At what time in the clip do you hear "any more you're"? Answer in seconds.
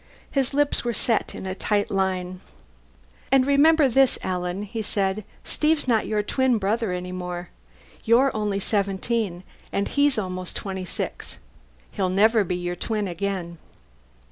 6.91-8.35